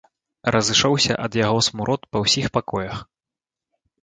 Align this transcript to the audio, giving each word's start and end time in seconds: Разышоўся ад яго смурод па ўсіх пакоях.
Разышоўся 0.53 1.17
ад 1.25 1.37
яго 1.41 1.59
смурод 1.67 2.01
па 2.15 2.23
ўсіх 2.25 2.45
пакоях. 2.57 2.97